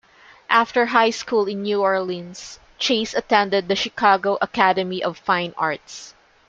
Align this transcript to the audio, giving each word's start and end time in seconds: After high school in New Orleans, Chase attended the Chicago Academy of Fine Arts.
After 0.49 0.87
high 0.87 1.11
school 1.11 1.45
in 1.45 1.61
New 1.61 1.83
Orleans, 1.83 2.59
Chase 2.79 3.13
attended 3.13 3.67
the 3.67 3.75
Chicago 3.75 4.35
Academy 4.41 5.03
of 5.03 5.15
Fine 5.15 5.53
Arts. 5.59 6.15